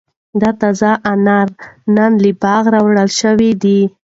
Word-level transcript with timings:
دا 0.41 0.49
تازه 0.61 0.91
انار 1.11 1.47
نن 1.95 2.11
له 2.23 2.31
باغه 2.41 2.69
را 2.73 2.81
ټول 2.85 3.09
شوي 3.19 3.51
دي. 3.63 3.81